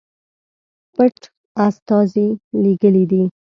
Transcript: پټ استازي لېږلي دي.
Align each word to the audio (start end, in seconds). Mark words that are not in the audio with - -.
پټ 0.93 1.17
استازي 1.65 2.27
لېږلي 2.63 3.03
دي. 3.11 3.23